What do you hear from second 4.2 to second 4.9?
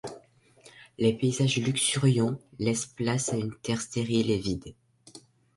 et vide.